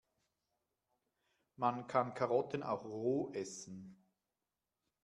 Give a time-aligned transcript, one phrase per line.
[1.57, 4.03] Man kann Karotten auch roh essen.